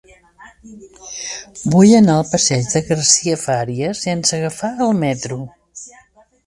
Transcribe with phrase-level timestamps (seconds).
[1.73, 5.41] Vull anar al passeig de Garcia Fària sense agafar el metro.